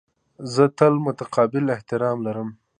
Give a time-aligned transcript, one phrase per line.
[0.53, 2.49] زه تل متقابل احترام لرم.